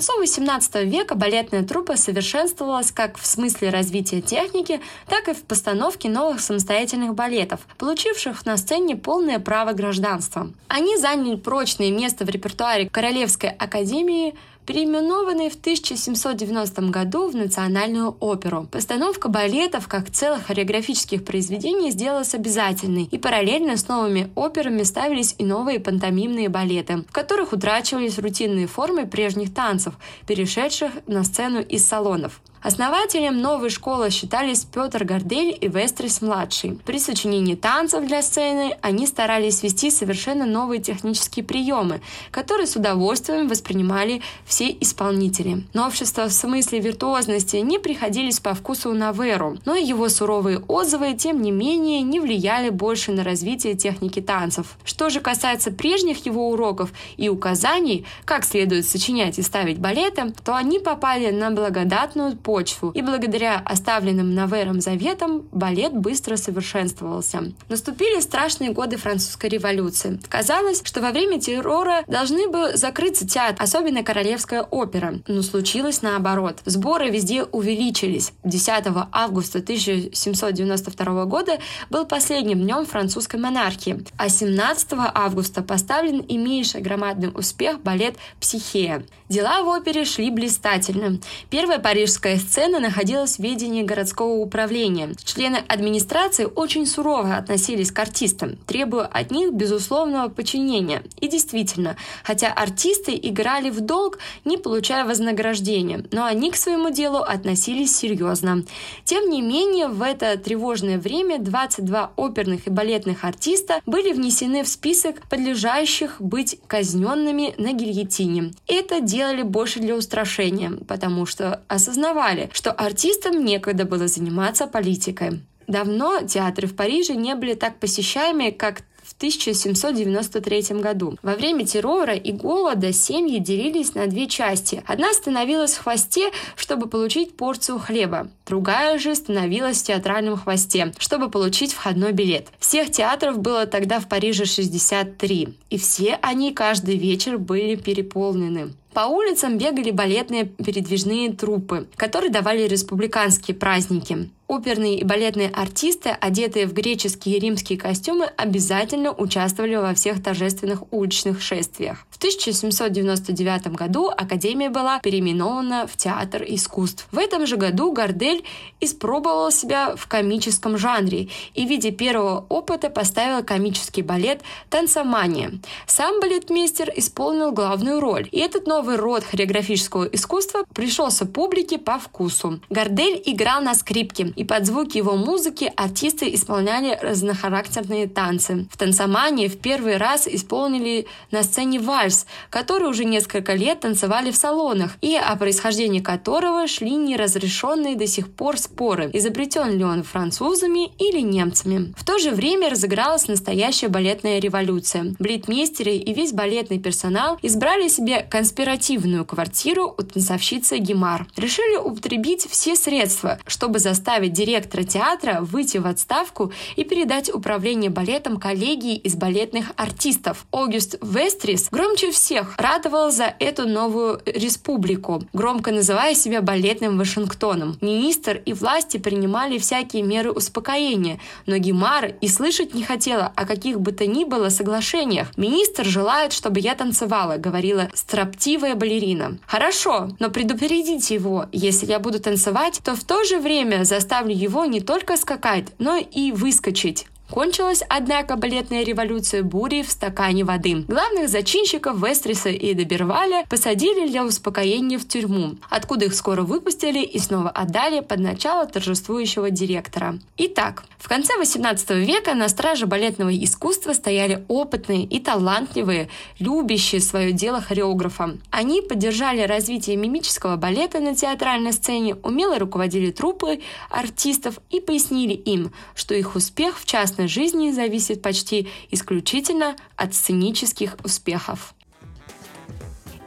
концу 0.01 0.23
XVIII 0.23 0.87
века 0.87 1.15
балетная 1.15 1.63
труппа 1.63 1.97
совершенствовалась 1.97 2.91
как 2.91 3.19
в 3.19 3.27
смысле 3.27 3.69
развития 3.69 4.23
техники, 4.23 4.81
так 5.07 5.29
и 5.29 5.35
в 5.35 5.43
постановке 5.43 6.09
новых 6.09 6.41
самостоятельных 6.41 7.15
балетов, 7.15 7.61
получивших 7.77 8.47
на 8.47 8.57
сцене 8.57 8.97
полное 8.97 9.39
право 9.39 9.73
гражданства. 9.73 10.51
Они 10.69 10.97
заняли 10.97 11.37
прочное 11.37 11.91
место 11.91 12.25
в 12.25 12.31
репертуаре 12.31 12.89
Королевской 12.89 13.51
академии 13.51 14.35
переименованный 14.71 15.51
в 15.51 15.57
1790 15.57 16.83
году 16.91 17.29
в 17.29 17.35
Национальную 17.35 18.17
оперу. 18.21 18.69
Постановка 18.71 19.29
балетов 19.29 19.89
как 19.89 20.11
целых 20.11 20.47
хореографических 20.47 21.25
произведений 21.25 21.91
сделалась 21.91 22.37
обязательной, 22.37 23.09
и 23.11 23.19
параллельно 23.19 23.77
с 23.77 23.89
новыми 23.89 24.31
операми 24.37 24.85
ставились 24.85 25.35
и 25.39 25.45
новые 25.45 25.81
пантомимные 25.81 26.49
балеты, 26.49 26.99
в 26.99 27.11
которых 27.11 27.53
утрачивались 27.53 28.21
рутинные 28.21 28.69
формы 28.69 29.09
прежних 29.09 29.53
танцев, 29.53 29.95
перешедших 30.29 30.93
на 31.09 31.25
сцену 31.25 31.61
из 31.61 31.85
салонов. 31.85 32.41
Основателем 32.63 33.41
новой 33.41 33.71
школы 33.71 34.11
считались 34.11 34.67
Петр 34.67 35.05
Гордель 35.05 35.57
и 35.59 35.67
Вестрис-младший. 35.67 36.79
При 36.85 36.99
сочинении 36.99 37.55
танцев 37.55 38.07
для 38.07 38.21
сцены 38.21 38.77
они 38.83 39.07
старались 39.07 39.63
ввести 39.63 39.91
совершенно 39.91 40.45
новые 40.45 40.83
технические 40.83 41.43
приемы, 41.43 42.03
которые 42.31 42.67
с 42.67 42.77
удовольствием 42.77 43.49
воспринимали 43.49 44.21
все 44.45 44.77
исполнители. 44.79 45.65
Новшества 45.73 46.25
в 46.25 46.33
смысле 46.33 46.81
виртуозности 46.81 47.57
не 47.57 47.79
приходились 47.79 48.41
по 48.41 48.53
вкусу 48.53 48.93
на 48.93 49.13
Веру, 49.13 49.57
но 49.65 49.75
его 49.75 50.11
суровые 50.11 50.59
отзывы, 50.59 51.15
тем 51.15 51.41
не 51.41 51.53
менее, 51.53 52.03
не 52.03 52.21
влияли 52.21 52.69
больше 52.69 53.11
на 53.11 53.25
развитие 53.25 53.75
техники 53.75 54.21
танцев. 54.21 54.77
Что 54.85 55.09
же 55.09 55.21
касается 55.21 55.71
прежних 55.71 56.27
его 56.27 56.51
уроков 56.51 56.93
и 57.17 57.31
указаний, 57.31 58.05
как 58.27 58.45
следует 58.45 58.87
сочинять 58.87 59.39
и 59.39 59.43
ставить 59.43 59.79
балеты, 59.79 60.35
то 60.45 60.55
они 60.55 60.79
попали 60.79 61.31
на 61.31 61.51
благодатную 61.51 62.37
почву, 62.51 62.91
и 62.91 63.01
благодаря 63.01 63.63
оставленным 63.65 64.35
Навером 64.35 64.81
заветам 64.81 65.43
балет 65.53 65.93
быстро 65.93 66.35
совершенствовался. 66.35 67.53
Наступили 67.69 68.21
страшные 68.21 68.73
годы 68.73 68.97
французской 68.97 69.49
революции. 69.49 70.19
Казалось, 70.29 70.83
что 70.83 71.01
во 71.01 71.13
время 71.13 71.41
террора 71.41 72.03
должны 72.09 72.49
бы 72.49 72.77
закрыться 72.77 73.25
театр, 73.25 73.63
особенно 73.63 74.03
Королевская 74.03 74.63
опера. 74.63 75.21
Но 75.29 75.43
случилось 75.43 76.03
наоборот. 76.03 76.59
Сборы 76.65 77.11
везде 77.11 77.45
увеличились. 77.45 78.33
10 78.43 78.85
августа 79.13 79.59
1792 79.61 81.25
года 81.27 81.59
был 81.89 82.05
последним 82.05 82.63
днем 82.63 82.85
французской 82.85 83.39
монархии, 83.39 84.05
а 84.17 84.29
17 84.29 84.89
августа 85.15 85.63
поставлен 85.63 86.25
имеющий 86.27 86.81
громадный 86.81 87.31
успех 87.33 87.81
балет 87.81 88.17
«Психея». 88.41 89.05
Дела 89.31 89.63
в 89.63 89.69
опере 89.69 90.05
шли 90.05 90.29
блистательно. 90.29 91.21
Первая 91.51 91.79
парижская 91.79 92.37
сцена 92.37 92.81
находилась 92.81 93.37
в 93.37 93.39
ведении 93.39 93.85
городского 93.85 94.33
управления. 94.33 95.15
Члены 95.23 95.63
администрации 95.69 96.49
очень 96.53 96.85
сурово 96.85 97.37
относились 97.37 97.93
к 97.93 97.99
артистам, 98.01 98.57
требуя 98.67 99.05
от 99.05 99.31
них 99.31 99.53
безусловного 99.53 100.31
подчинения. 100.31 101.05
И 101.21 101.29
действительно, 101.29 101.97
хотя 102.25 102.53
артисты 102.53 103.17
играли 103.23 103.71
в 103.71 103.81
долг, 103.81 104.19
не 104.45 104.57
получая 104.57 105.05
вознаграждения, 105.05 106.05
но 106.11 106.25
они 106.25 106.51
к 106.51 106.57
своему 106.57 106.91
делу 106.91 107.19
относились 107.19 107.97
серьезно. 107.97 108.65
Тем 109.05 109.31
не 109.31 109.43
менее, 109.43 109.87
в 109.87 110.03
это 110.03 110.37
тревожное 110.39 110.99
время 110.99 111.39
22 111.39 112.15
оперных 112.17 112.67
и 112.67 112.71
балетных 112.71 113.23
артиста 113.23 113.81
были 113.87 114.13
внесены 114.13 114.65
в 114.65 114.69
список 114.69 115.29
подлежащих 115.29 116.17
быть 116.19 116.59
казненными 116.67 117.55
на 117.59 117.73
гильотине. 117.73 118.55
Это 118.67 119.01
дело 119.01 119.20
делали 119.21 119.43
больше 119.43 119.81
для 119.81 119.97
устрашения, 119.97 120.73
потому 120.89 121.27
что 121.27 121.61
осознавали, 121.69 122.49
что 122.55 122.73
артистам 122.73 123.45
некогда 123.45 123.85
было 123.85 124.09
заниматься 124.09 124.67
политикой. 124.67 125.41
Давно 125.67 126.23
театры 126.23 126.67
в 126.67 126.75
Париже 126.75 127.15
не 127.15 127.35
были 127.35 127.53
так 127.53 127.79
посещаемы, 127.79 128.51
как 128.51 128.81
в 129.03 129.13
1793 129.19 130.81
году. 130.81 131.19
Во 131.23 131.35
время 131.35 131.67
террора 131.67 132.15
и 132.15 132.33
голода 132.33 132.93
семьи 132.95 133.39
делились 133.39 133.95
на 133.95 134.07
две 134.07 134.27
части. 134.27 134.83
Одна 134.87 135.13
становилась 135.13 135.75
в 135.75 135.83
хвосте, 135.83 136.31
чтобы 136.57 136.87
получить 136.87 137.37
порцию 137.37 137.79
хлеба. 137.79 138.29
Другая 138.47 138.99
же 138.99 139.15
становилась 139.15 139.83
в 139.83 139.87
театральном 139.87 140.39
хвосте, 140.39 140.93
чтобы 140.97 141.31
получить 141.31 141.75
входной 141.75 142.13
билет. 142.13 142.47
Всех 142.59 142.91
театров 142.91 143.39
было 143.39 143.67
тогда 143.67 144.01
в 144.01 144.09
Париже 144.09 144.47
63, 144.47 145.49
и 145.69 145.77
все 145.77 146.19
они 146.23 146.55
каждый 146.55 146.97
вечер 146.97 147.37
были 147.37 147.75
переполнены. 147.75 148.73
По 148.93 149.07
улицам 149.07 149.57
бегали 149.57 149.93
балетные 149.93 150.47
передвижные 150.47 151.33
труппы, 151.33 151.87
которые 151.97 152.31
давали 152.31 152.67
республиканские 152.67 153.57
праздники. 153.57 154.31
Оперные 154.51 154.99
и 154.99 155.05
балетные 155.05 155.49
артисты, 155.49 156.09
одетые 156.09 156.67
в 156.67 156.73
греческие 156.73 157.37
и 157.37 157.39
римские 157.39 157.79
костюмы, 157.79 158.27
обязательно 158.37 159.13
участвовали 159.13 159.77
во 159.77 159.95
всех 159.95 160.21
торжественных 160.21 160.93
уличных 160.93 161.41
шествиях. 161.41 162.05
В 162.11 162.17
1799 162.17 163.69
году 163.69 164.09
Академия 164.09 164.69
была 164.69 164.99
переименована 164.99 165.87
в 165.87 165.97
Театр 165.97 166.43
искусств. 166.45 167.07
В 167.13 167.19
этом 167.19 167.47
же 167.47 167.57
году 167.57 167.93
Гордель 167.93 168.43
испробовал 168.81 169.53
себя 169.53 169.95
в 169.95 170.09
комическом 170.09 170.77
жанре 170.77 171.29
и 171.55 171.65
в 171.65 171.69
виде 171.69 171.93
первого 171.93 172.45
опыта 172.49 172.91
поставил 172.91 173.45
комический 173.45 174.03
балет 174.03 174.41
«Танцомания». 174.69 175.61
Сам 175.87 176.19
балетмейстер 176.21 176.93
исполнил 176.97 177.53
главную 177.53 178.01
роль, 178.01 178.29
и 178.33 178.41
этот 178.41 178.67
новый 178.67 178.97
род 178.97 179.23
хореографического 179.23 180.07
искусства 180.07 180.65
пришелся 180.75 181.25
публике 181.25 181.79
по 181.79 182.01
вкусу. 182.01 182.59
Гордель 182.69 183.23
играл 183.25 183.63
на 183.63 183.77
скрипке, 183.77 184.33
и 184.41 184.45
под 184.45 184.65
звуки 184.65 184.97
его 184.97 185.17
музыки 185.17 185.71
артисты 185.77 186.33
исполняли 186.35 186.99
разнохарактерные 187.03 188.09
танцы. 188.09 188.67
В 188.73 188.79
танцомании 188.79 189.49
в 189.49 189.59
первый 189.59 189.99
раз 189.99 190.27
исполнили 190.27 191.07
на 191.31 191.43
сцене 191.43 191.79
вальс, 191.79 192.25
который 192.49 192.89
уже 192.89 193.05
несколько 193.05 193.53
лет 193.53 193.81
танцевали 193.81 194.31
в 194.31 194.37
салонах, 194.37 194.97
и 195.03 195.15
о 195.15 195.37
происхождении 195.37 196.01
которого 196.01 196.67
шли 196.69 196.93
неразрешенные 196.93 197.97
до 197.97 198.07
сих 198.07 198.33
пор 198.33 198.57
споры, 198.57 199.11
изобретен 199.13 199.77
ли 199.77 199.85
он 199.85 200.05
французами 200.05 200.91
или 200.99 201.21
немцами. 201.21 201.93
В 201.99 202.07
то 202.07 202.19
же 202.19 202.31
время 202.31 202.71
разыгралась 202.71 203.29
настоящая 203.29 203.89
балетная 203.89 204.39
революция. 204.39 205.15
Блитмейстеры 205.19 205.97
и 205.97 206.15
весь 206.15 206.33
балетный 206.33 206.79
персонал 206.79 207.39
избрали 207.43 207.89
себе 207.89 208.23
конспиративную 208.23 209.27
квартиру 209.27 209.95
у 209.99 210.03
танцовщицы 210.03 210.79
Гемар. 210.79 211.27
Решили 211.37 211.77
употребить 211.77 212.47
все 212.51 212.75
средства, 212.75 213.39
чтобы 213.47 213.81
заставить 213.81 214.30
директора 214.31 214.85
театра 214.85 215.41
выйти 215.41 215.79
в 215.79 215.87
отставку 215.87 216.53
и 216.77 216.85
передать 216.85 217.33
управление 217.33 217.91
балетом 217.91 218.39
коллегии 218.39 218.97
из 218.97 219.17
балетных 219.17 219.73
артистов. 219.77 220.47
Огюст 220.53 220.97
Вестрис 221.03 221.69
громче 221.71 222.11
всех 222.11 222.55
радовал 222.57 223.11
за 223.11 223.35
эту 223.39 223.67
новую 223.67 224.21
республику, 224.27 225.23
громко 225.33 225.73
называя 225.73 226.15
себя 226.15 226.41
балетным 226.43 226.99
Вашингтоном. 226.99 227.77
Министр 227.81 228.41
и 228.45 228.53
власти 228.53 228.99
принимали 228.99 229.59
всякие 229.59 230.03
меры 230.03 230.31
успокоения, 230.31 231.19
но 231.47 231.57
Гемар 231.57 232.15
и 232.21 232.29
слышать 232.29 232.75
не 232.75 232.85
хотела 232.85 233.33
о 233.35 233.47
каких 233.47 233.81
бы 233.81 233.93
то 233.93 234.07
ни 234.07 234.25
было 234.25 234.49
соглашениях. 234.49 235.37
«Министр 235.37 235.85
желает, 235.85 236.33
чтобы 236.33 236.61
я 236.61 236.75
танцевала»,— 236.75 237.37
говорила 237.39 237.89
строптивая 237.95 238.75
балерина. 238.75 239.39
«Хорошо, 239.47 240.11
но 240.19 240.31
предупредите 240.31 241.15
его, 241.15 241.47
если 241.53 241.87
я 241.87 241.99
буду 241.99 242.21
танцевать, 242.21 242.81
то 242.85 242.95
в 242.95 243.05
то 243.05 243.25
же 243.25 243.39
время 243.41 243.85
заставьте 243.85 244.20
заставлю 244.21 244.35
его 244.35 244.67
не 244.67 244.81
только 244.81 245.17
скакать, 245.17 245.69
но 245.79 245.97
и 245.97 246.33
выскочить. 246.33 247.07
Кончилась, 247.31 247.83
однако, 247.89 248.37
балетная 248.37 248.83
революция 248.83 249.45
бурей 249.45 249.85
в 249.85 249.91
стакане 249.91 250.45
воды. 250.45 250.85
Главных 250.89 251.29
зачинщиков 251.29 251.97
Вестриса 252.03 252.49
и 252.49 252.75
Доберваля 252.75 253.45
посадили 253.49 254.09
для 254.09 254.25
успокоения 254.25 254.99
в 254.99 255.07
тюрьму, 255.07 255.55
откуда 255.69 256.07
их 256.07 256.15
скоро 256.15 256.43
выпустили 256.43 257.03
и 257.03 257.19
снова 257.21 257.51
отдали 257.51 258.01
под 258.01 258.19
начало 258.19 258.67
торжествующего 258.67 259.51
директора. 259.51 260.19
Итак, 260.39 260.83
в 260.99 261.09
конце 261.09 261.37
18 261.39 261.91
века 261.91 262.35
на 262.35 262.49
страже 262.49 262.87
балетного 262.87 263.33
искусства 263.33 263.93
стояли 263.93 264.45
опытные 264.49 265.05
и 265.05 265.21
талантливые, 265.21 266.09
любящие 266.41 267.01
свое 267.01 267.31
дело 267.31 267.61
хореографа. 267.61 268.39
Они 268.51 268.83
поддержали 268.83 269.43
развитие 269.43 269.97
мимического 269.97 270.57
балета 270.57 270.99
на 270.99 271.15
театральной 271.15 271.73
сцене, 271.73 272.17
умело 272.17 272.59
руководили 272.59 273.13
труппой 273.13 273.63
артистов 273.89 274.59
и 274.71 274.81
пояснили 274.81 275.35
им, 275.35 275.73
что 275.95 276.15
их 276.15 276.35
успех 276.35 276.79
в 276.79 276.87
частности 276.87 277.20
частной 277.21 277.29
жизни 277.29 277.71
зависит 277.71 278.23
почти 278.23 278.69
исключительно 278.91 279.77
от 279.97 280.15
сценических 280.15 280.97
успехов. 281.05 281.75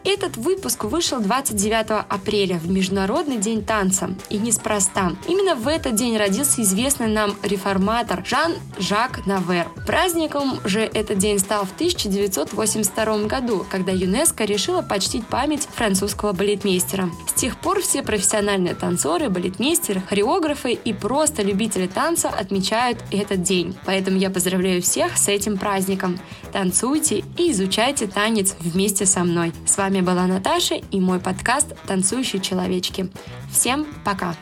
Этот 0.05 0.35
выпуск 0.35 0.83
вышел 0.83 1.21
29 1.21 2.05
апреля, 2.09 2.57
в 2.57 2.69
Международный 2.69 3.37
день 3.37 3.63
танца. 3.63 4.09
И 4.29 4.37
неспроста. 4.37 5.13
Именно 5.29 5.55
в 5.55 5.67
этот 5.67 5.95
день 5.95 6.17
родился 6.17 6.61
известный 6.61 7.07
нам 7.07 7.35
реформатор 7.41 8.21
Жан-Жак 8.25 9.25
Навер. 9.25 9.69
Праздником 9.87 10.59
же 10.65 10.81
этот 10.81 11.19
день 11.19 11.39
стал 11.39 11.65
в 11.65 11.71
1982 11.73 13.17
году, 13.27 13.65
когда 13.69 13.93
ЮНЕСКО 13.93 14.43
решила 14.43 14.81
почтить 14.81 15.25
память 15.25 15.67
французского 15.73 16.33
балетмейстера. 16.33 17.09
С 17.27 17.33
тех 17.33 17.57
пор 17.57 17.81
все 17.81 18.03
профессиональные 18.03 18.75
танцоры, 18.75 19.29
балетмейстеры, 19.29 20.01
хореографы 20.01 20.73
и 20.73 20.91
просто 20.91 21.43
любители 21.43 21.87
танца 21.87 22.27
отмечают 22.27 22.97
этот 23.11 23.41
день. 23.41 23.73
Поэтому 23.85 24.17
я 24.17 24.29
поздравляю 24.29 24.81
всех 24.81 25.17
с 25.17 25.29
этим 25.29 25.57
праздником. 25.57 26.19
Танцуйте 26.53 27.23
и 27.35 27.51
изучайте 27.51 28.05
танец 28.05 28.55
вместе 28.59 29.07
со 29.07 29.23
мной. 29.23 29.51
С 29.65 29.75
вами 29.75 30.01
была 30.01 30.27
Наташа 30.27 30.75
и 30.75 30.99
мой 30.99 31.19
подкаст 31.19 31.75
«Танцующие 31.87 32.41
человечки». 32.41 33.09
Всем 33.51 33.87
пока! 34.05 34.35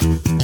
thank 0.00 0.26
you 0.26 0.39